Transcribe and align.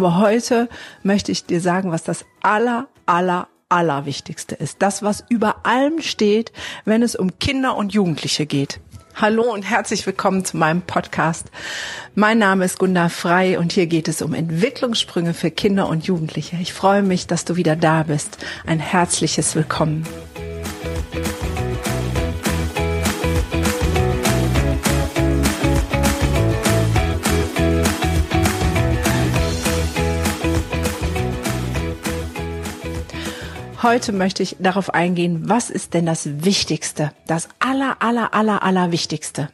Aber 0.00 0.16
heute 0.16 0.70
möchte 1.02 1.30
ich 1.30 1.44
dir 1.44 1.60
sagen, 1.60 1.92
was 1.92 2.02
das 2.02 2.24
aller, 2.40 2.88
aller, 3.04 3.48
allerwichtigste 3.68 4.54
ist. 4.54 4.80
Das, 4.80 5.02
was 5.02 5.26
über 5.28 5.66
allem 5.66 6.00
steht, 6.00 6.52
wenn 6.86 7.02
es 7.02 7.14
um 7.14 7.38
Kinder 7.38 7.76
und 7.76 7.92
Jugendliche 7.92 8.46
geht. 8.46 8.80
Hallo 9.14 9.42
und 9.42 9.62
herzlich 9.62 10.06
willkommen 10.06 10.42
zu 10.42 10.56
meinem 10.56 10.80
Podcast. 10.80 11.50
Mein 12.14 12.38
Name 12.38 12.64
ist 12.64 12.78
Gunda 12.78 13.10
Frei 13.10 13.58
und 13.58 13.72
hier 13.72 13.88
geht 13.88 14.08
es 14.08 14.22
um 14.22 14.32
Entwicklungssprünge 14.32 15.34
für 15.34 15.50
Kinder 15.50 15.86
und 15.86 16.06
Jugendliche. 16.06 16.56
Ich 16.62 16.72
freue 16.72 17.02
mich, 17.02 17.26
dass 17.26 17.44
du 17.44 17.56
wieder 17.56 17.76
da 17.76 18.04
bist. 18.04 18.38
Ein 18.64 18.78
herzliches 18.78 19.54
Willkommen. 19.54 20.06
Heute 33.82 34.12
möchte 34.12 34.42
ich 34.42 34.56
darauf 34.58 34.92
eingehen, 34.92 35.48
was 35.48 35.70
ist 35.70 35.94
denn 35.94 36.04
das 36.04 36.44
Wichtigste, 36.44 37.12
das 37.26 37.48
aller, 37.60 37.96
aller, 38.00 38.34
aller, 38.34 38.62
aller 38.62 38.92
Wichtigste. 38.92 39.48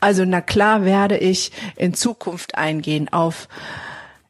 Also 0.00 0.24
na 0.24 0.40
klar 0.40 0.84
werde 0.84 1.16
ich 1.16 1.52
in 1.76 1.94
Zukunft 1.94 2.56
eingehen 2.56 3.12
auf 3.12 3.46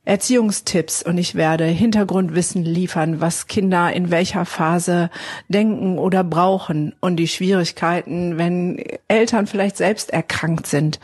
Erziehungstipps 0.04 1.02
und 1.02 1.16
ich 1.16 1.34
werde 1.34 1.64
Hintergrundwissen 1.64 2.62
liefern, 2.62 3.22
was 3.22 3.46
Kinder 3.46 3.90
in 3.90 4.10
welcher 4.10 4.44
Phase 4.44 5.08
denken 5.48 5.98
oder 5.98 6.22
brauchen 6.22 6.94
und 7.00 7.16
die 7.16 7.28
Schwierigkeiten, 7.28 8.36
wenn 8.36 8.84
Eltern 9.08 9.46
vielleicht 9.46 9.78
selbst 9.78 10.10
erkrankt 10.10 10.66
sind. 10.66 11.00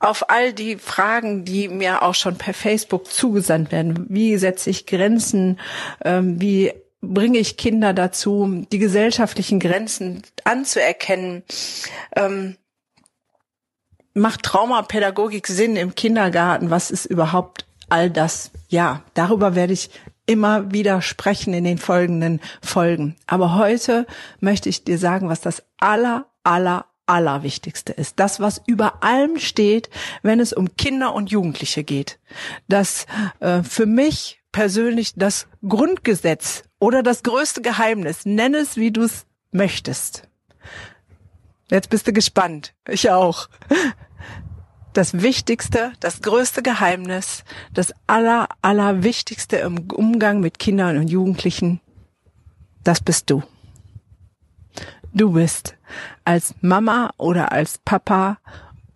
Auf 0.00 0.30
all 0.30 0.52
die 0.52 0.76
Fragen, 0.76 1.44
die 1.44 1.68
mir 1.68 2.02
auch 2.02 2.14
schon 2.14 2.36
per 2.36 2.54
Facebook 2.54 3.06
zugesandt 3.06 3.70
werden. 3.70 4.06
Wie 4.08 4.36
setze 4.36 4.70
ich 4.70 4.86
Grenzen? 4.86 5.60
Ähm, 6.02 6.40
wie 6.40 6.72
bringe 7.00 7.38
ich 7.38 7.56
Kinder 7.56 7.92
dazu, 7.92 8.66
die 8.70 8.78
gesellschaftlichen 8.78 9.60
Grenzen 9.60 10.22
anzuerkennen? 10.44 11.42
Ähm, 12.14 12.56
macht 14.14 14.42
Traumapädagogik 14.42 15.46
Sinn 15.46 15.76
im 15.76 15.94
Kindergarten? 15.94 16.70
Was 16.70 16.90
ist 16.90 17.06
überhaupt 17.06 17.66
all 17.88 18.10
das? 18.10 18.50
Ja, 18.68 19.02
darüber 19.14 19.54
werde 19.54 19.72
ich 19.72 19.90
immer 20.26 20.72
wieder 20.72 21.02
sprechen 21.02 21.54
in 21.54 21.64
den 21.64 21.78
folgenden 21.78 22.40
Folgen. 22.62 23.16
Aber 23.26 23.56
heute 23.56 24.06
möchte 24.38 24.68
ich 24.68 24.84
dir 24.84 24.98
sagen, 24.98 25.28
was 25.28 25.40
das 25.40 25.62
aller, 25.78 26.26
aller, 26.44 26.86
Allerwichtigste 27.10 27.92
ist. 27.92 28.20
Das, 28.20 28.38
was 28.38 28.62
über 28.66 29.02
allem 29.02 29.38
steht, 29.38 29.90
wenn 30.22 30.38
es 30.38 30.52
um 30.52 30.76
Kinder 30.76 31.12
und 31.12 31.32
Jugendliche 31.32 31.82
geht. 31.82 32.20
Das 32.68 33.06
äh, 33.40 33.64
für 33.64 33.86
mich 33.86 34.40
persönlich 34.52 35.14
das 35.16 35.48
Grundgesetz 35.66 36.62
oder 36.80 37.04
das 37.04 37.22
größte 37.22 37.62
Geheimnis. 37.62 38.26
Nenn 38.26 38.54
es, 38.54 38.76
wie 38.76 38.90
du 38.90 39.02
es 39.02 39.26
möchtest. 39.52 40.28
Jetzt 41.70 41.90
bist 41.90 42.08
du 42.08 42.12
gespannt. 42.12 42.74
Ich 42.88 43.10
auch. 43.10 43.48
Das 44.92 45.22
Wichtigste, 45.22 45.92
das 46.00 46.20
größte 46.20 46.64
Geheimnis, 46.64 47.44
das 47.72 47.94
aller, 48.08 48.48
aller 48.60 49.04
Wichtigste 49.04 49.58
im 49.58 49.88
Umgang 49.92 50.40
mit 50.40 50.58
Kindern 50.58 50.96
und 50.96 51.08
Jugendlichen, 51.08 51.80
das 52.82 53.00
bist 53.00 53.30
du. 53.30 53.44
Du 55.12 55.32
bist 55.32 55.76
als 56.24 56.56
Mama 56.60 57.12
oder 57.18 57.52
als 57.52 57.78
Papa 57.78 58.38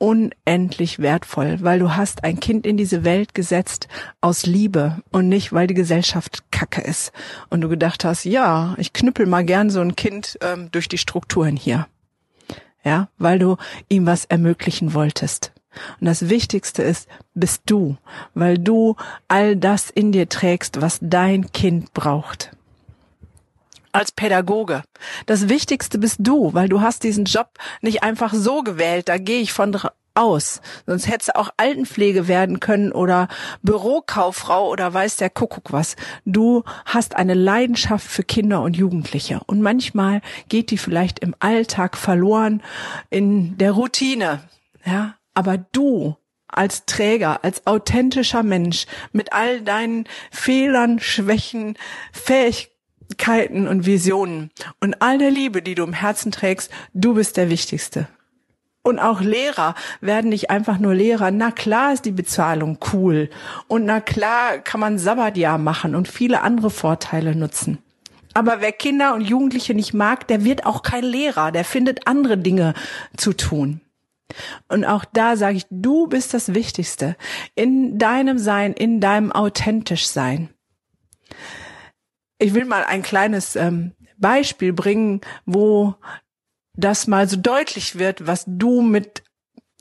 unendlich 0.04 0.98
wertvoll, 0.98 1.60
weil 1.62 1.78
du 1.78 1.96
hast 1.96 2.24
ein 2.24 2.38
Kind 2.38 2.66
in 2.66 2.76
diese 2.76 3.04
Welt 3.04 3.34
gesetzt 3.34 3.88
aus 4.20 4.44
Liebe 4.44 5.00
und 5.10 5.30
nicht, 5.30 5.54
weil 5.54 5.66
die 5.66 5.72
Gesellschaft 5.72 6.44
kacke 6.50 6.82
ist. 6.82 7.10
Und 7.48 7.62
du 7.62 7.70
gedacht 7.70 8.04
hast, 8.04 8.26
ja, 8.26 8.74
ich 8.76 8.92
knüppel 8.92 9.24
mal 9.24 9.46
gern 9.46 9.70
so 9.70 9.80
ein 9.80 9.96
Kind 9.96 10.38
ähm, 10.42 10.68
durch 10.72 10.88
die 10.88 10.98
Strukturen 10.98 11.56
hier. 11.56 11.86
Ja, 12.84 13.08
weil 13.16 13.38
du 13.38 13.56
ihm 13.88 14.04
was 14.04 14.26
ermöglichen 14.26 14.92
wolltest. 14.92 15.52
Und 15.98 16.06
das 16.06 16.28
Wichtigste 16.28 16.82
ist, 16.82 17.08
bist 17.32 17.62
du, 17.64 17.96
weil 18.34 18.58
du 18.58 18.96
all 19.26 19.56
das 19.56 19.88
in 19.88 20.12
dir 20.12 20.28
trägst, 20.28 20.82
was 20.82 20.98
dein 21.00 21.50
Kind 21.52 21.94
braucht 21.94 22.53
als 23.94 24.12
Pädagoge. 24.12 24.82
Das 25.26 25.48
Wichtigste 25.48 25.98
bist 25.98 26.16
du, 26.18 26.52
weil 26.52 26.68
du 26.68 26.80
hast 26.80 27.04
diesen 27.04 27.24
Job 27.24 27.48
nicht 27.80 28.02
einfach 28.02 28.34
so 28.34 28.62
gewählt, 28.62 29.08
da 29.08 29.18
gehe 29.18 29.40
ich 29.40 29.52
von 29.52 29.72
aus. 30.14 30.60
Sonst 30.86 31.08
hättest 31.08 31.30
du 31.30 31.36
auch 31.36 31.50
Altenpflege 31.56 32.28
werden 32.28 32.60
können 32.60 32.92
oder 32.92 33.28
Bürokauffrau 33.62 34.68
oder 34.68 34.92
weiß 34.94 35.16
der 35.16 35.30
Kuckuck 35.30 35.72
was. 35.72 35.96
Du 36.24 36.62
hast 36.84 37.16
eine 37.16 37.34
Leidenschaft 37.34 38.06
für 38.06 38.22
Kinder 38.22 38.62
und 38.62 38.76
Jugendliche. 38.76 39.40
Und 39.46 39.60
manchmal 39.60 40.20
geht 40.48 40.70
die 40.70 40.78
vielleicht 40.78 41.18
im 41.18 41.34
Alltag 41.40 41.96
verloren 41.96 42.62
in 43.10 43.58
der 43.58 43.72
Routine. 43.72 44.40
Ja, 44.84 45.16
aber 45.34 45.58
du 45.58 46.16
als 46.46 46.84
Träger, 46.86 47.42
als 47.42 47.66
authentischer 47.66 48.44
Mensch 48.44 48.86
mit 49.12 49.32
all 49.32 49.62
deinen 49.62 50.06
Fehlern, 50.30 51.00
Schwächen, 51.00 51.76
Fähigkeiten, 52.12 52.73
Fähigkeiten 53.14 53.68
und 53.68 53.86
Visionen 53.86 54.50
und 54.80 55.00
all 55.00 55.18
der 55.18 55.30
Liebe, 55.30 55.62
die 55.62 55.74
du 55.74 55.84
im 55.84 55.92
Herzen 55.92 56.32
trägst, 56.32 56.70
du 56.92 57.14
bist 57.14 57.36
der 57.36 57.50
Wichtigste. 57.50 58.08
Und 58.82 58.98
auch 58.98 59.22
Lehrer 59.22 59.74
werden 60.02 60.28
nicht 60.28 60.50
einfach 60.50 60.78
nur 60.78 60.94
Lehrer. 60.94 61.30
Na 61.30 61.50
klar 61.50 61.94
ist 61.94 62.04
die 62.04 62.10
Bezahlung 62.10 62.78
cool. 62.92 63.30
Und 63.66 63.86
na 63.86 64.00
klar 64.00 64.58
kann 64.58 64.80
man 64.80 64.98
Sabbatjahr 64.98 65.56
machen 65.56 65.94
und 65.94 66.06
viele 66.06 66.42
andere 66.42 66.68
Vorteile 66.68 67.34
nutzen. 67.34 67.78
Aber 68.34 68.60
wer 68.60 68.72
Kinder 68.72 69.14
und 69.14 69.22
Jugendliche 69.22 69.72
nicht 69.72 69.94
mag, 69.94 70.28
der 70.28 70.44
wird 70.44 70.66
auch 70.66 70.82
kein 70.82 71.04
Lehrer. 71.04 71.50
Der 71.50 71.64
findet 71.64 72.06
andere 72.06 72.36
Dinge 72.36 72.74
zu 73.16 73.32
tun. 73.32 73.80
Und 74.68 74.84
auch 74.84 75.06
da 75.06 75.36
sage 75.36 75.56
ich, 75.56 75.66
du 75.70 76.06
bist 76.06 76.34
das 76.34 76.52
Wichtigste. 76.52 77.16
In 77.54 77.98
deinem 77.98 78.38
Sein, 78.38 78.74
in 78.74 79.00
deinem 79.00 79.32
authentisch 79.32 80.08
Sein 80.08 80.50
ich 82.44 82.52
will 82.52 82.66
mal 82.66 82.84
ein 82.84 83.02
kleines 83.02 83.56
ähm, 83.56 83.92
Beispiel 84.18 84.72
bringen, 84.72 85.22
wo 85.46 85.94
das 86.74 87.06
mal 87.06 87.26
so 87.26 87.36
deutlich 87.36 87.98
wird, 87.98 88.26
was 88.26 88.44
du 88.46 88.82
mit 88.82 89.22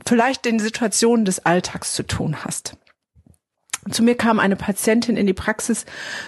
vielleicht 0.05 0.45
den 0.45 0.59
Situationen 0.59 1.25
des 1.25 1.45
Alltags 1.45 1.93
zu 1.93 2.03
tun 2.03 2.45
hast. 2.45 2.77
Zu 3.91 4.01
mir 4.01 4.15
kam 4.15 4.39
eine 4.39 4.55
Patientin 4.55 5.17
in 5.17 5.27
die 5.27 5.33
Praxis, 5.33 5.85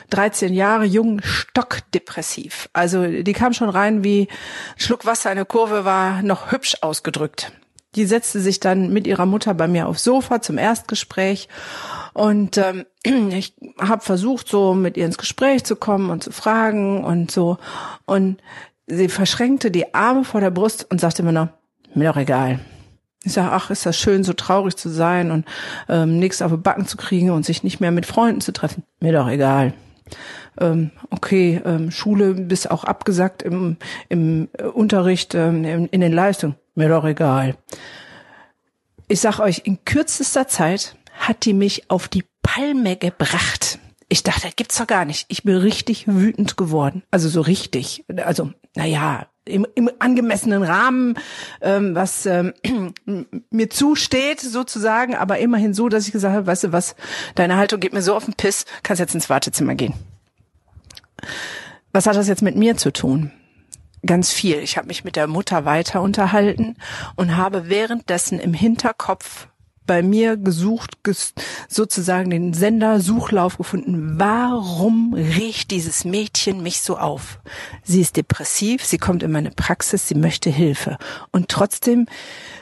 13 0.09 0.53
Jahre 0.53 0.83
jung, 0.83 1.21
stockdepressiv. 1.21 2.69
Also 2.73 3.05
die 3.07 3.33
kam 3.33 3.53
schon 3.53 3.69
rein 3.69 4.03
wie 4.03 4.27
Schluck 4.75 5.05
Wasser, 5.05 5.29
eine 5.29 5.45
Kurve 5.45 5.85
war 5.85 6.21
noch 6.21 6.51
hübsch 6.51 6.75
ausgedrückt. 6.81 7.53
Die 7.95 8.05
setzte 8.05 8.39
sich 8.39 8.59
dann 8.59 8.91
mit 8.91 9.07
ihrer 9.07 9.25
Mutter 9.25 9.53
bei 9.53 9.67
mir 9.67 9.87
aufs 9.87 10.03
Sofa 10.03 10.41
zum 10.41 10.57
Erstgespräch 10.57 11.47
und 12.15 12.57
ähm, 12.57 12.85
ich 13.31 13.53
habe 13.79 14.01
versucht, 14.01 14.47
so 14.47 14.73
mit 14.73 14.95
ihr 14.95 15.05
ins 15.05 15.17
Gespräch 15.17 15.65
zu 15.65 15.75
kommen 15.75 16.09
und 16.09 16.23
zu 16.23 16.31
fragen 16.31 17.03
und 17.03 17.29
so. 17.29 17.57
Und 18.05 18.41
sie 18.87 19.09
verschränkte 19.09 19.69
die 19.69 19.93
Arme 19.93 20.23
vor 20.23 20.39
der 20.39 20.49
Brust 20.49 20.87
und 20.89 21.01
sagte 21.01 21.23
mir 21.23 21.33
noch, 21.33 21.49
mir 21.93 22.09
doch 22.09 22.17
egal. 22.17 22.59
Ich 23.25 23.33
sage, 23.33 23.51
ach, 23.51 23.69
ist 23.69 23.85
das 23.85 23.97
schön, 23.97 24.23
so 24.23 24.33
traurig 24.33 24.77
zu 24.77 24.87
sein 24.87 25.31
und 25.31 25.45
ähm, 25.89 26.17
nichts 26.19 26.41
auf 26.41 26.51
den 26.51 26.61
Backen 26.61 26.87
zu 26.87 26.95
kriegen 26.95 27.31
und 27.31 27.45
sich 27.45 27.63
nicht 27.63 27.81
mehr 27.81 27.91
mit 27.91 28.05
Freunden 28.05 28.39
zu 28.39 28.53
treffen. 28.53 28.83
Mir 29.01 29.11
doch 29.11 29.27
egal. 29.27 29.73
Ähm, 30.59 30.91
okay, 31.09 31.61
ähm, 31.65 31.91
Schule 31.91 32.33
bist 32.33 32.71
auch 32.71 32.83
abgesagt 32.83 33.41
im, 33.41 33.77
im 34.09 34.47
Unterricht, 34.73 35.35
ähm, 35.35 35.63
in, 35.63 35.87
in 35.87 36.01
den 36.01 36.13
Leistungen. 36.13 36.55
Mir 36.75 36.89
doch 36.89 37.05
egal. 37.05 37.55
Ich 39.07 39.21
sag 39.21 39.39
euch, 39.39 39.61
in 39.65 39.83
kürzester 39.85 40.47
Zeit 40.47 40.95
hat 41.13 41.45
die 41.45 41.53
mich 41.53 41.89
auf 41.89 42.07
die 42.07 42.25
Palme 42.41 42.95
gebracht. 42.97 43.79
Ich 44.09 44.23
dachte, 44.23 44.49
gibt's 44.55 44.77
doch 44.77 44.87
gar 44.87 45.05
nicht. 45.05 45.25
Ich 45.29 45.43
bin 45.43 45.57
richtig 45.57 46.07
wütend 46.07 46.57
geworden. 46.57 47.03
Also 47.11 47.29
so 47.29 47.41
richtig. 47.41 48.05
Also, 48.23 48.51
naja, 48.75 49.27
im, 49.45 49.65
im 49.75 49.89
angemessenen 49.99 50.63
Rahmen, 50.63 51.17
ähm, 51.61 51.95
was 51.95 52.25
ähm, 52.25 52.53
mir 53.51 53.69
zusteht 53.69 54.41
sozusagen, 54.41 55.15
aber 55.15 55.39
immerhin 55.39 55.73
so, 55.73 55.89
dass 55.89 56.07
ich 56.07 56.11
gesagt 56.11 56.35
habe, 56.35 56.47
weißt 56.47 56.65
du 56.65 56.71
was, 56.71 56.95
deine 57.35 57.55
Haltung 57.55 57.79
geht 57.79 57.93
mir 57.93 58.01
so 58.01 58.15
auf 58.15 58.25
den 58.25 58.33
Piss, 58.33 58.65
kannst 58.83 58.99
jetzt 58.99 59.15
ins 59.15 59.29
Wartezimmer 59.29 59.75
gehen. 59.75 59.93
Was 61.93 62.07
hat 62.07 62.15
das 62.15 62.27
jetzt 62.27 62.41
mit 62.41 62.55
mir 62.55 62.75
zu 62.75 62.91
tun? 62.91 63.31
Ganz 64.05 64.31
viel. 64.31 64.57
Ich 64.57 64.77
habe 64.77 64.87
mich 64.87 65.03
mit 65.03 65.15
der 65.15 65.27
Mutter 65.27 65.65
weiter 65.65 66.01
unterhalten 66.01 66.75
und 67.15 67.37
habe 67.37 67.69
währenddessen 67.69 68.39
im 68.39 68.53
Hinterkopf 68.53 69.47
bei 69.85 70.01
mir 70.01 70.37
gesucht, 70.37 70.97
sozusagen 71.67 72.29
den 72.29 72.53
Sender-Suchlauf 72.53 73.57
gefunden. 73.57 74.19
Warum 74.19 75.13
riecht 75.13 75.71
dieses 75.71 76.05
Mädchen 76.05 76.63
mich 76.63 76.81
so 76.81 76.97
auf? 76.97 77.39
Sie 77.83 78.01
ist 78.01 78.17
depressiv, 78.17 78.83
sie 78.83 78.97
kommt 78.97 79.23
in 79.23 79.31
meine 79.31 79.51
Praxis, 79.51 80.07
sie 80.07 80.15
möchte 80.15 80.49
Hilfe. 80.49 80.97
Und 81.31 81.49
trotzdem 81.49 82.07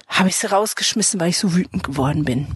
habe 0.08 0.30
ich 0.30 0.36
sie 0.36 0.48
rausgeschmissen, 0.48 1.20
weil 1.20 1.30
ich 1.30 1.38
so 1.38 1.56
wütend 1.56 1.84
geworden 1.84 2.26
bin. 2.26 2.48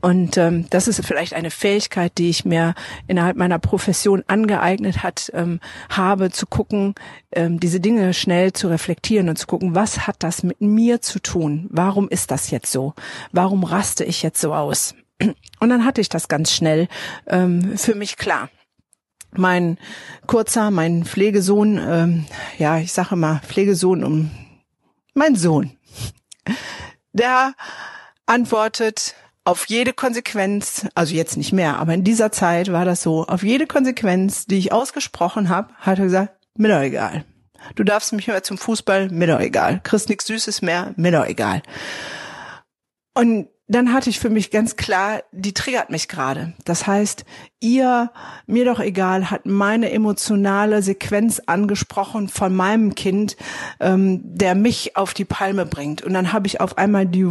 Und 0.00 0.36
ähm, 0.36 0.66
das 0.70 0.88
ist 0.88 1.04
vielleicht 1.04 1.34
eine 1.34 1.50
Fähigkeit, 1.50 2.12
die 2.18 2.30
ich 2.30 2.44
mir 2.44 2.74
innerhalb 3.06 3.36
meiner 3.36 3.58
Profession 3.58 4.22
angeeignet 4.26 5.02
hat, 5.02 5.30
ähm, 5.34 5.60
habe, 5.88 6.30
zu 6.30 6.46
gucken, 6.46 6.94
ähm, 7.32 7.58
diese 7.58 7.80
Dinge 7.80 8.14
schnell 8.14 8.52
zu 8.52 8.68
reflektieren 8.68 9.28
und 9.28 9.36
zu 9.36 9.46
gucken, 9.46 9.74
was 9.74 10.06
hat 10.06 10.16
das 10.20 10.42
mit 10.42 10.60
mir 10.60 11.00
zu 11.00 11.20
tun? 11.20 11.66
Warum 11.70 12.08
ist 12.08 12.30
das 12.30 12.50
jetzt 12.50 12.70
so? 12.70 12.94
Warum 13.32 13.64
raste 13.64 14.04
ich 14.04 14.22
jetzt 14.22 14.40
so 14.40 14.54
aus? 14.54 14.94
Und 15.60 15.70
dann 15.70 15.84
hatte 15.84 16.00
ich 16.00 16.08
das 16.08 16.28
ganz 16.28 16.52
schnell 16.52 16.88
ähm, 17.26 17.76
für 17.78 17.94
mich 17.94 18.16
klar 18.16 18.50
mein 19.32 19.78
kurzer, 20.26 20.70
mein 20.70 21.04
Pflegesohn, 21.04 21.78
ähm, 21.78 22.26
ja, 22.58 22.78
ich 22.78 22.92
sage 22.92 23.16
mal 23.16 23.40
Pflegesohn 23.46 24.04
um 24.04 24.30
mein 25.14 25.36
Sohn, 25.36 25.76
der 27.12 27.54
antwortet 28.26 29.14
auf 29.46 29.66
jede 29.66 29.92
Konsequenz, 29.92 30.88
also 30.96 31.14
jetzt 31.14 31.36
nicht 31.36 31.52
mehr, 31.52 31.78
aber 31.78 31.94
in 31.94 32.02
dieser 32.02 32.32
Zeit 32.32 32.72
war 32.72 32.84
das 32.84 33.00
so, 33.00 33.24
auf 33.26 33.44
jede 33.44 33.68
Konsequenz, 33.68 34.46
die 34.46 34.58
ich 34.58 34.72
ausgesprochen 34.72 35.48
habe, 35.48 35.72
hat 35.78 36.00
er 36.00 36.06
gesagt, 36.06 36.34
mir 36.56 36.68
doch 36.68 36.80
egal. 36.80 37.24
Du 37.76 37.84
darfst 37.84 38.12
mich 38.12 38.26
mehr 38.26 38.42
zum 38.42 38.58
Fußball, 38.58 39.08
mir 39.10 39.28
doch 39.28 39.40
egal. 39.40 39.80
Kriegst 39.84 40.08
nichts 40.08 40.26
Süßes 40.26 40.62
mehr, 40.62 40.92
mir 40.96 41.12
doch 41.12 41.26
egal. 41.26 41.62
Und 43.14 43.48
dann 43.68 43.92
hatte 43.92 44.10
ich 44.10 44.20
für 44.20 44.30
mich 44.30 44.52
ganz 44.52 44.76
klar, 44.76 45.22
die 45.32 45.52
triggert 45.52 45.90
mich 45.90 46.06
gerade. 46.06 46.52
Das 46.64 46.86
heißt, 46.86 47.24
ihr, 47.58 48.12
mir 48.46 48.64
doch 48.64 48.78
egal, 48.78 49.30
hat 49.30 49.44
meine 49.44 49.90
emotionale 49.90 50.82
Sequenz 50.82 51.42
angesprochen 51.46 52.28
von 52.28 52.54
meinem 52.54 52.94
Kind, 52.94 53.36
ähm, 53.80 54.20
der 54.22 54.54
mich 54.54 54.96
auf 54.96 55.14
die 55.14 55.24
Palme 55.24 55.66
bringt. 55.66 56.02
Und 56.02 56.14
dann 56.14 56.32
habe 56.32 56.46
ich 56.46 56.60
auf 56.60 56.78
einmal 56.78 57.06
die, 57.06 57.26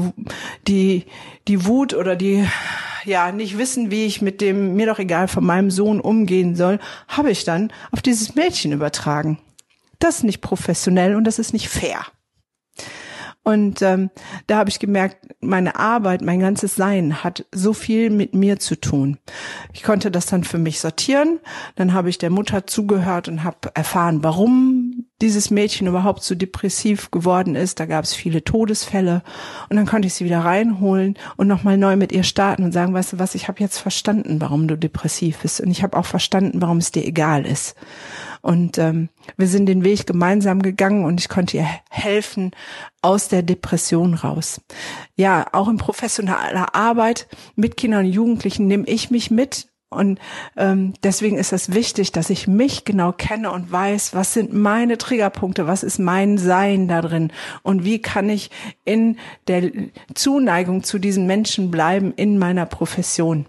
die, 0.68 1.06
die 1.48 1.66
Wut 1.66 1.94
oder 1.94 2.18
die, 2.18 2.46
ja, 3.06 3.32
nicht 3.32 3.58
wissen, 3.58 3.90
wie 3.90 4.06
ich 4.06 4.22
mit 4.22 4.42
dem, 4.42 4.76
mir 4.76 4.88
doch 4.88 5.00
egal, 5.00 5.30
von 5.30 5.46
meinem 5.46 5.72
Sohn 5.72 6.02
umgehen 6.02 6.58
soll, 6.58 6.80
habe 7.08 7.32
ich 7.32 7.46
dann 7.46 7.72
auf 7.92 8.02
dieses 8.02 8.36
Mädchen 8.36 8.74
übertragen. 8.74 9.40
Das 10.00 10.18
ist 10.18 10.24
nicht 10.24 10.42
professionell 10.42 11.16
und 11.16 11.24
das 11.24 11.40
ist 11.40 11.54
nicht 11.54 11.70
fair. 11.70 12.06
Und 13.46 13.84
ähm, 13.84 14.10
da 14.48 14.58
habe 14.58 14.72
ich 14.72 14.80
gemerkt, 14.80 15.18
meine 15.40 15.76
Arbeit, 15.76 16.24
mein 16.24 16.40
ganzes 16.40 16.74
Sein 16.74 17.24
hat 17.24 17.46
so 17.54 17.74
viel 17.74 18.10
mit 18.10 18.34
mir 18.34 18.58
zu 18.58 18.76
tun. 18.76 19.20
Ich 19.72 19.84
konnte 19.84 20.10
das 20.10 20.26
dann 20.26 20.44
für 20.44 20.58
mich 20.58 20.80
sortieren. 20.80 21.40
Dann 21.76 21.94
habe 21.94 22.10
ich 22.10 22.18
der 22.18 22.32
Mutter 22.32 22.66
zugehört 22.66 23.28
und 23.28 23.44
habe 23.44 23.70
erfahren, 23.76 24.24
warum 24.24 25.06
dieses 25.22 25.52
Mädchen 25.52 25.86
überhaupt 25.86 26.24
so 26.24 26.34
depressiv 26.34 27.12
geworden 27.12 27.56
ist. 27.56 27.80
Da 27.80 27.86
gab 27.86 28.04
es 28.04 28.16
viele 28.16 28.44
Todesfälle. 28.44 29.22
Und 29.70 29.78
dann 29.78 29.86
konnte 29.86 30.08
ich 30.08 30.16
sie 30.16 30.26
wieder 30.26 30.40
reinholen 30.40 31.16
und 31.38 31.48
nochmal 31.48 31.78
neu 31.78 31.98
mit 31.98 32.12
ihr 32.12 32.24
starten 32.24 32.64
und 32.64 32.72
sagen, 32.72 32.96
weißt 32.96 33.14
du 33.14 33.20
was, 33.20 33.36
ich 33.36 33.48
habe 33.48 33.60
jetzt 33.60 33.78
verstanden, 33.78 34.42
warum 34.42 34.68
du 34.68 34.76
depressiv 34.76 35.38
bist. 35.44 35.62
Und 35.62 35.70
ich 35.70 35.84
habe 35.84 35.96
auch 35.98 36.06
verstanden, 36.06 36.64
warum 36.64 36.78
es 36.78 36.92
dir 36.92 37.06
egal 37.06 37.46
ist. 37.46 37.76
Und 38.46 38.78
ähm, 38.78 39.10
wir 39.38 39.48
sind 39.48 39.66
den 39.66 39.84
Weg 39.84 40.06
gemeinsam 40.06 40.62
gegangen 40.62 41.04
und 41.04 41.20
ich 41.20 41.30
konnte 41.30 41.58
ihr 41.58 41.68
helfen 41.90 42.52
aus 43.02 43.28
der 43.28 43.42
Depression 43.42 44.14
raus. 44.14 44.62
Ja, 45.16 45.48
auch 45.52 45.68
in 45.68 45.78
professioneller 45.78 46.76
Arbeit 46.76 47.28
mit 47.56 47.76
Kindern 47.76 48.06
und 48.06 48.12
Jugendlichen 48.12 48.68
nehme 48.68 48.86
ich 48.86 49.10
mich 49.10 49.32
mit. 49.32 49.70
Und 49.90 50.20
ähm, 50.58 50.94
deswegen 51.02 51.40
ist 51.40 51.54
es 51.54 51.74
wichtig, 51.74 52.12
dass 52.12 52.30
ich 52.30 52.48
mich 52.48 52.86
genau 52.86 53.14
kenne 53.14 53.50
und 53.50 53.72
weiß, 53.72 54.14
was 54.14 54.36
sind 54.36 54.54
meine 54.54 55.00
Triggerpunkte, 55.00 55.66
was 55.66 55.82
ist 55.82 55.98
mein 55.98 56.38
Sein 56.38 56.88
da 56.88 57.02
drin 57.02 57.32
und 57.64 57.84
wie 57.84 58.00
kann 58.00 58.30
ich 58.30 58.52
in 58.84 59.18
der 59.48 59.72
Zuneigung 60.14 60.84
zu 60.84 61.00
diesen 61.00 61.26
Menschen 61.26 61.72
bleiben 61.72 62.14
in 62.16 62.38
meiner 62.38 62.68
Profession. 62.68 63.48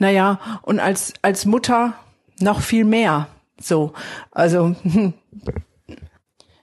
Naja, 0.00 0.40
und 0.62 0.80
als, 0.80 1.14
als 1.22 1.46
Mutter 1.46 1.94
noch 2.40 2.60
viel 2.60 2.84
mehr. 2.84 3.28
So, 3.60 3.92
also 4.30 4.76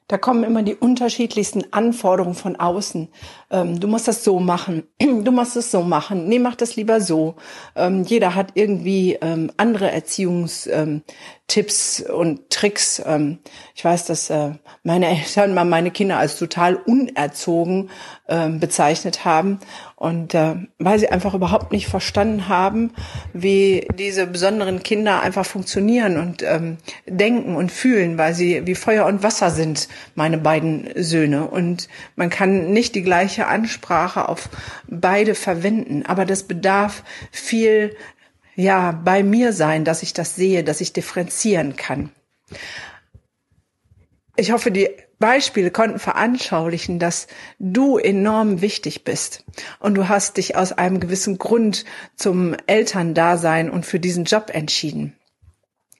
da 0.08 0.18
kommen 0.18 0.46
immer 0.46 0.64
die 0.64 0.76
unterschiedlichsten 0.76 1.66
Anforderungen 1.72 2.36
von 2.36 2.56
außen. 2.56 3.10
Ähm, 3.52 3.80
du 3.80 3.88
musst 3.88 4.08
das 4.08 4.24
so 4.24 4.40
machen, 4.40 4.84
du 5.00 5.32
musst 5.32 5.56
es 5.58 5.70
so 5.70 5.84
machen, 5.84 6.30
nee, 6.30 6.40
mach 6.40 6.56
das 6.56 6.78
lieber 6.78 7.02
so. 7.02 7.36
Ähm, 7.76 8.04
jeder 8.04 8.34
hat 8.34 8.52
irgendwie 8.54 9.18
ähm, 9.22 9.52
andere 9.58 9.92
Erziehungstipps 9.92 12.00
ähm, 12.00 12.16
und 12.16 12.50
Tricks. 12.50 13.04
Ähm, 13.06 13.40
ich 13.76 13.84
weiß, 13.84 14.06
dass 14.06 14.30
äh, 14.30 14.52
meine 14.84 15.08
Eltern 15.10 15.54
mal 15.54 15.66
meine 15.66 15.92
Kinder 15.92 16.18
als 16.18 16.40
total 16.40 16.78
unerzogen 16.78 17.90
ähm, 18.28 18.60
bezeichnet 18.60 19.26
haben 19.26 19.60
und 19.96 20.34
äh, 20.34 20.56
weil 20.80 21.00
sie 21.00 21.10
einfach 21.10 21.34
überhaupt 21.34 21.72
nicht 21.72 21.88
verstanden 21.88 22.48
haben, 22.48 22.92
wie 23.34 23.88
diese 23.98 24.28
besonderen 24.28 24.84
Kinder 24.84 25.22
einfach 25.22 25.46
funktionieren 25.46 26.18
und 26.18 26.44
ähm, 26.44 26.78
denken 27.06 27.56
und 27.56 27.72
fühlen, 27.72 28.18
weil 28.18 28.34
sie 28.34 28.68
wie 28.68 28.76
Feuer 28.76 29.06
und 29.06 29.24
Wasser 29.24 29.50
sind, 29.50 29.88
meine 30.16 30.38
beiden 30.38 30.90
Söhne. 30.96 31.48
Und 31.48 31.88
man 32.16 32.30
kann 32.30 32.72
nicht 32.72 32.96
die 32.96 33.04
gleiche 33.04 33.48
Ansprache 33.48 34.28
auf 34.28 34.50
beide 34.88 35.34
verwenden, 35.34 36.04
aber 36.06 36.26
das 36.26 36.44
bedarf 36.44 37.04
viel 37.32 37.96
ja 38.56 38.92
bei 38.92 39.24
mir 39.24 39.54
sein, 39.54 39.86
dass 39.86 40.04
ich 40.04 40.14
das 40.14 40.36
sehe, 40.36 40.64
dass 40.64 40.82
ich 40.82 40.92
differenzieren 40.92 41.76
kann. 41.76 42.12
Ich 44.36 44.52
hoffe, 44.52 44.72
die 44.72 44.90
Beispiele 45.20 45.72
konnten 45.72 46.00
veranschaulichen, 46.00 47.00
dass 47.00 47.28
du 47.60 47.98
enorm 47.98 48.62
wichtig 48.62 49.04
bist 49.04 49.44
und 49.80 49.96
du 49.96 50.08
hast 50.08 50.38
dich 50.38 50.56
aus 50.56 50.72
einem 50.72 51.00
gewissen 51.00 51.38
Grund 51.38 51.86
zum 52.16 52.56
Elterndasein 52.68 53.70
und 53.70 53.86
für 53.86 54.00
diesen 54.00 54.26
Job 54.26 54.52
entschieden. 54.54 55.16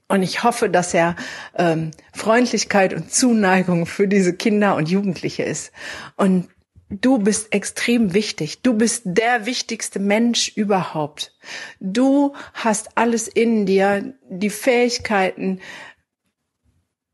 Und 0.08 0.24
ich 0.24 0.44
hoffe, 0.44 0.70
dass 0.70 0.94
er 0.94 1.16
ähm, 1.58 1.92
Freundlichkeit 2.14 2.94
und 2.94 3.12
Zuneigung 3.12 3.86
für 3.86 4.08
diese 4.08 4.34
Kinder 4.34 4.76
und 4.76 4.90
Jugendliche 4.90 5.44
ist. 5.44 5.72
Und 6.16 6.48
du 6.90 7.18
bist 7.18 7.54
extrem 7.54 8.14
wichtig. 8.14 8.62
Du 8.62 8.74
bist 8.74 9.02
der 9.06 9.46
wichtigste 9.46 10.00
Mensch 10.00 10.50
überhaupt. 10.56 11.34
Du 11.82 12.34
hast 12.54 12.98
alles 12.98 13.28
in 13.28 13.66
dir, 13.66 14.14
die 14.30 14.50
Fähigkeiten, 14.50 15.60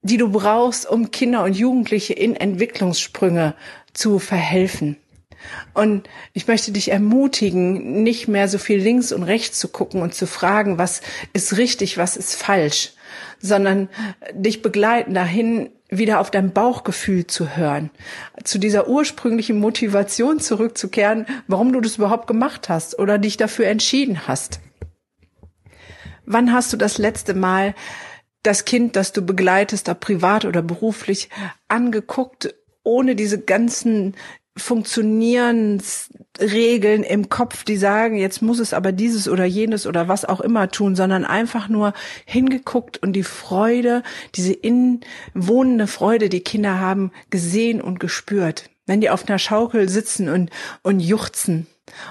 die 0.03 0.17
du 0.17 0.29
brauchst, 0.29 0.87
um 0.87 1.11
Kinder 1.11 1.43
und 1.43 1.57
Jugendliche 1.57 2.13
in 2.13 2.35
Entwicklungssprünge 2.35 3.55
zu 3.93 4.19
verhelfen. 4.19 4.97
Und 5.73 6.07
ich 6.33 6.47
möchte 6.47 6.71
dich 6.71 6.91
ermutigen, 6.91 8.03
nicht 8.03 8.27
mehr 8.27 8.47
so 8.47 8.57
viel 8.57 8.79
links 8.79 9.11
und 9.11 9.23
rechts 9.23 9.59
zu 9.59 9.67
gucken 9.67 10.01
und 10.01 10.13
zu 10.13 10.27
fragen, 10.27 10.77
was 10.77 11.01
ist 11.33 11.57
richtig, 11.57 11.97
was 11.97 12.15
ist 12.15 12.35
falsch, 12.35 12.93
sondern 13.39 13.89
dich 14.33 14.61
begleiten 14.61 15.13
dahin, 15.13 15.69
wieder 15.89 16.19
auf 16.19 16.31
dein 16.31 16.53
Bauchgefühl 16.53 17.27
zu 17.27 17.55
hören, 17.55 17.91
zu 18.43 18.57
dieser 18.57 18.87
ursprünglichen 18.87 19.59
Motivation 19.59 20.39
zurückzukehren, 20.39 21.25
warum 21.47 21.71
du 21.73 21.81
das 21.81 21.97
überhaupt 21.97 22.27
gemacht 22.27 22.69
hast 22.69 22.97
oder 22.97 23.17
dich 23.17 23.37
dafür 23.37 23.67
entschieden 23.67 24.27
hast. 24.27 24.59
Wann 26.25 26.53
hast 26.53 26.71
du 26.71 26.77
das 26.77 26.97
letzte 26.97 27.33
Mal 27.33 27.75
das 28.43 28.65
Kind, 28.65 28.95
das 28.95 29.13
du 29.13 29.21
begleitest, 29.21 29.89
ob 29.89 30.01
privat 30.01 30.45
oder 30.45 30.61
beruflich, 30.61 31.29
angeguckt, 31.67 32.53
ohne 32.83 33.15
diese 33.15 33.39
ganzen 33.39 34.15
Funktionierensregeln 34.55 37.01
im 37.01 37.29
Kopf, 37.29 37.63
die 37.63 37.77
sagen, 37.77 38.17
jetzt 38.17 38.43
muss 38.43 38.59
es 38.59 38.71
aber 38.73 38.91
dieses 38.91 39.27
oder 39.27 39.45
jenes 39.45 39.87
oder 39.87 40.07
was 40.07 40.25
auch 40.25 40.41
immer 40.41 40.69
tun, 40.69 40.95
sondern 40.95 41.25
einfach 41.25 41.69
nur 41.69 41.93
hingeguckt 42.25 43.01
und 43.01 43.13
die 43.13 43.23
Freude, 43.23 44.03
diese 44.35 44.53
inwohnende 44.53 45.87
Freude, 45.87 46.29
die 46.29 46.41
Kinder 46.41 46.79
haben, 46.79 47.11
gesehen 47.31 47.81
und 47.81 47.99
gespürt. 47.99 48.69
Wenn 48.85 49.01
die 49.01 49.09
auf 49.09 49.27
einer 49.27 49.39
Schaukel 49.39 49.89
sitzen 49.89 50.29
und, 50.29 50.51
und 50.83 50.99
juchzen, 50.99 51.65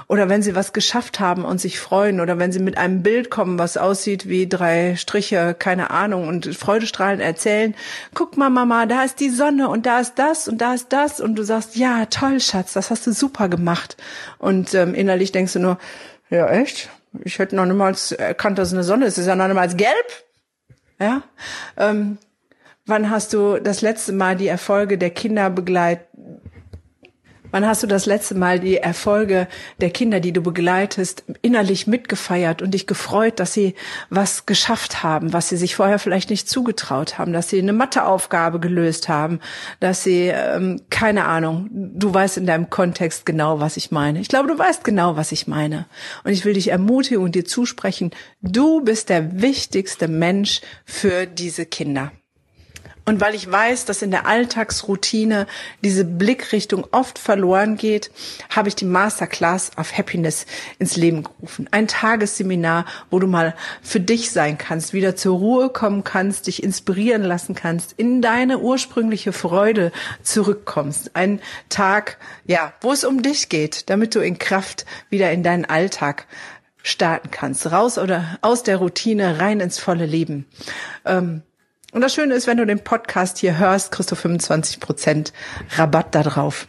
oder 0.06 0.28
wenn 0.28 0.42
sie 0.42 0.54
was 0.54 0.72
geschafft 0.72 1.20
haben 1.20 1.44
und 1.44 1.60
sich 1.60 1.80
freuen 1.80 2.20
oder 2.20 2.38
wenn 2.38 2.52
sie 2.52 2.58
mit 2.58 2.76
einem 2.76 3.02
Bild 3.02 3.30
kommen, 3.30 3.58
was 3.58 3.76
aussieht 3.76 4.28
wie 4.28 4.48
drei 4.48 4.96
Striche, 4.96 5.54
keine 5.58 5.90
Ahnung, 5.90 6.28
und 6.28 6.54
Freudestrahlen 6.54 7.20
erzählen, 7.20 7.74
guck 8.14 8.36
mal 8.36 8.50
Mama, 8.50 8.86
da 8.86 9.02
ist 9.02 9.20
die 9.20 9.30
Sonne 9.30 9.68
und 9.68 9.86
da 9.86 10.00
ist 10.00 10.18
das 10.18 10.48
und 10.48 10.58
da 10.58 10.74
ist 10.74 10.92
das 10.92 11.20
und 11.20 11.36
du 11.36 11.42
sagst, 11.42 11.76
ja, 11.76 12.06
toll 12.06 12.40
Schatz, 12.40 12.74
das 12.74 12.90
hast 12.90 13.06
du 13.06 13.12
super 13.12 13.48
gemacht. 13.48 13.96
Und 14.38 14.74
ähm, 14.74 14.94
innerlich 14.94 15.32
denkst 15.32 15.54
du 15.54 15.58
nur, 15.58 15.78
ja 16.28 16.48
echt? 16.48 16.90
Ich 17.24 17.38
hätte 17.38 17.56
noch 17.56 17.66
niemals 17.66 18.12
erkannt, 18.12 18.58
dass 18.58 18.68
es 18.68 18.74
eine 18.74 18.84
Sonne 18.84 19.06
ist. 19.06 19.14
Es 19.14 19.18
ist 19.24 19.26
ja 19.26 19.36
noch 19.36 19.48
niemals 19.48 19.76
gelb. 19.76 20.24
Ja. 20.98 21.22
Ähm, 21.76 22.18
wann 22.86 23.10
hast 23.10 23.34
du 23.34 23.58
das 23.58 23.82
letzte 23.82 24.12
Mal 24.12 24.36
die 24.36 24.48
Erfolge 24.48 24.96
der 24.96 25.10
Kinder 25.10 25.50
begleitet? 25.50 26.06
Wann 27.52 27.66
hast 27.66 27.82
du 27.82 27.86
das 27.86 28.06
letzte 28.06 28.34
Mal 28.34 28.58
die 28.58 28.78
Erfolge 28.78 29.46
der 29.80 29.90
Kinder, 29.90 30.20
die 30.20 30.32
du 30.32 30.40
begleitest, 30.40 31.24
innerlich 31.42 31.86
mitgefeiert 31.86 32.62
und 32.62 32.72
dich 32.72 32.86
gefreut, 32.86 33.38
dass 33.38 33.52
sie 33.52 33.74
was 34.08 34.46
geschafft 34.46 35.02
haben, 35.02 35.34
was 35.34 35.50
sie 35.50 35.58
sich 35.58 35.76
vorher 35.76 35.98
vielleicht 35.98 36.30
nicht 36.30 36.48
zugetraut 36.48 37.18
haben, 37.18 37.34
dass 37.34 37.50
sie 37.50 37.58
eine 37.58 37.74
Matheaufgabe 37.74 38.58
gelöst 38.58 39.10
haben, 39.10 39.38
dass 39.80 40.02
sie, 40.02 40.32
ähm, 40.34 40.80
keine 40.88 41.26
Ahnung, 41.26 41.68
du 41.70 42.12
weißt 42.12 42.38
in 42.38 42.46
deinem 42.46 42.70
Kontext 42.70 43.26
genau, 43.26 43.60
was 43.60 43.76
ich 43.76 43.90
meine. 43.90 44.20
Ich 44.20 44.28
glaube, 44.28 44.48
du 44.48 44.58
weißt 44.58 44.82
genau, 44.82 45.16
was 45.16 45.30
ich 45.30 45.46
meine. 45.46 45.84
Und 46.24 46.32
ich 46.32 46.46
will 46.46 46.54
dich 46.54 46.68
ermutigen 46.68 47.22
und 47.22 47.34
dir 47.34 47.44
zusprechen, 47.44 48.12
du 48.40 48.80
bist 48.80 49.10
der 49.10 49.42
wichtigste 49.42 50.08
Mensch 50.08 50.62
für 50.86 51.26
diese 51.26 51.66
Kinder. 51.66 52.12
Und 53.04 53.20
weil 53.20 53.34
ich 53.34 53.50
weiß, 53.50 53.84
dass 53.84 54.02
in 54.02 54.12
der 54.12 54.26
Alltagsroutine 54.26 55.46
diese 55.82 56.04
Blickrichtung 56.04 56.86
oft 56.92 57.18
verloren 57.18 57.76
geht, 57.76 58.12
habe 58.48 58.68
ich 58.68 58.76
die 58.76 58.84
Masterclass 58.84 59.72
of 59.76 59.96
Happiness 59.96 60.46
ins 60.78 60.96
Leben 60.96 61.24
gerufen. 61.24 61.68
Ein 61.72 61.88
Tagesseminar, 61.88 62.86
wo 63.10 63.18
du 63.18 63.26
mal 63.26 63.56
für 63.82 63.98
dich 63.98 64.30
sein 64.30 64.56
kannst, 64.56 64.92
wieder 64.92 65.16
zur 65.16 65.36
Ruhe 65.36 65.68
kommen 65.70 66.04
kannst, 66.04 66.46
dich 66.46 66.62
inspirieren 66.62 67.22
lassen 67.22 67.56
kannst, 67.56 67.94
in 67.96 68.22
deine 68.22 68.60
ursprüngliche 68.60 69.32
Freude 69.32 69.90
zurückkommst. 70.22 71.16
Ein 71.16 71.40
Tag, 71.68 72.18
ja, 72.44 72.72
wo 72.82 72.92
es 72.92 73.02
um 73.02 73.22
dich 73.22 73.48
geht, 73.48 73.90
damit 73.90 74.14
du 74.14 74.20
in 74.20 74.38
Kraft 74.38 74.86
wieder 75.10 75.32
in 75.32 75.42
deinen 75.42 75.64
Alltag 75.64 76.26
starten 76.84 77.30
kannst. 77.30 77.70
Raus 77.70 77.98
oder 77.98 78.38
aus 78.42 78.62
der 78.62 78.76
Routine, 78.76 79.40
rein 79.40 79.60
ins 79.60 79.78
volle 79.78 80.06
Leben. 80.06 80.46
Ähm, 81.04 81.42
und 81.92 82.00
das 82.00 82.14
Schöne 82.14 82.34
ist, 82.34 82.46
wenn 82.46 82.56
du 82.56 82.66
den 82.66 82.82
Podcast 82.82 83.38
hier 83.38 83.58
hörst, 83.58 83.92
kriegst 83.92 84.10
du 84.10 84.16
25 84.16 84.80
Prozent 84.80 85.32
Rabatt 85.76 86.14
da 86.14 86.22
drauf. 86.22 86.66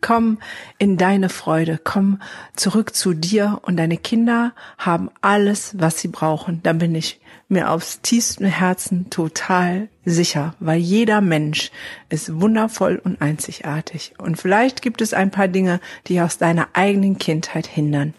Komm 0.00 0.38
in 0.78 0.96
deine 0.96 1.28
Freude, 1.28 1.80
komm 1.82 2.20
zurück 2.54 2.94
zu 2.94 3.14
dir 3.14 3.58
und 3.62 3.76
deine 3.76 3.96
Kinder 3.96 4.52
haben 4.78 5.10
alles, 5.22 5.74
was 5.76 5.98
sie 5.98 6.08
brauchen. 6.08 6.62
Da 6.62 6.72
bin 6.72 6.94
ich 6.94 7.20
mir 7.48 7.70
aufs 7.70 8.00
tiefste 8.02 8.46
Herzen 8.46 9.10
total 9.10 9.88
sicher, 10.04 10.54
weil 10.60 10.78
jeder 10.78 11.20
Mensch 11.20 11.72
ist 12.10 12.40
wundervoll 12.40 13.00
und 13.02 13.20
einzigartig. 13.20 14.14
Und 14.18 14.36
vielleicht 14.36 14.82
gibt 14.82 15.00
es 15.00 15.14
ein 15.14 15.30
paar 15.30 15.48
Dinge, 15.48 15.80
die 16.06 16.20
aus 16.20 16.38
deiner 16.38 16.68
eigenen 16.74 17.18
Kindheit 17.18 17.66
hindern. 17.66 18.14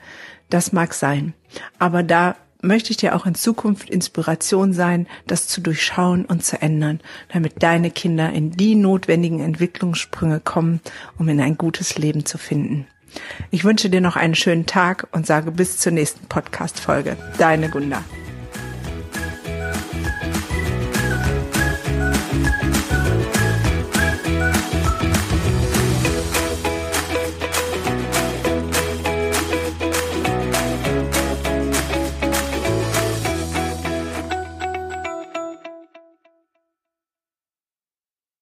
Das 0.50 0.74
mag 0.74 0.94
sein. 0.94 1.34
Aber 1.78 2.04
da 2.04 2.36
möchte 2.62 2.92
ich 2.92 2.98
dir 2.98 3.16
auch 3.16 3.26
in 3.26 3.36
Zukunft 3.36 3.90
Inspiration 3.90 4.74
sein, 4.74 5.08
das 5.28 5.48
zu 5.48 5.62
durchschauen 5.62 6.26
und 6.26 6.44
zu 6.44 6.62
ändern, 6.62 7.00
damit 7.32 7.64
deine 7.64 7.92
Kinder 7.92 8.32
in 8.32 8.52
die 8.52 8.76
notwendigen 8.76 9.40
Entwicklungssprünge 9.40 10.40
kommen, 10.40 10.82
um 11.18 11.30
in 11.30 11.40
ein 11.40 11.58
gutes 11.58 11.98
Leben 11.98 12.26
zu 12.26 12.38
finden. 12.38 12.88
Ich 13.50 13.64
wünsche 13.64 13.90
dir 13.90 14.02
noch 14.02 14.16
einen 14.16 14.36
schönen 14.36 14.66
Tag 14.66 15.08
und 15.12 15.26
sage 15.26 15.52
bis 15.52 15.80
zur 15.80 15.92
nächsten 15.92 16.28
Podcast-Folge. 16.28 17.18
Deine 17.38 17.70
Gunda. 17.70 18.04